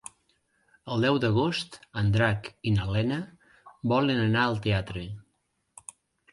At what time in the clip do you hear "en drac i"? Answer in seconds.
2.01-2.75